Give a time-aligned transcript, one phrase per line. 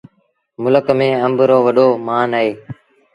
[0.63, 2.49] ملڪ ميݩ آݩب رو وڏو مآݩ اهي۔